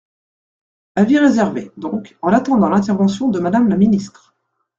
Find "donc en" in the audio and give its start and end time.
1.77-2.33